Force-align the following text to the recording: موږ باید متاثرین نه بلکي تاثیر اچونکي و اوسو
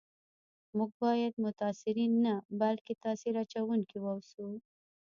موږ 0.77 0.91
باید 1.03 1.33
متاثرین 1.45 2.11
نه 2.25 2.33
بلکي 2.61 2.93
تاثیر 3.03 3.35
اچونکي 3.43 3.97
و 3.99 4.05
اوسو 4.15 4.47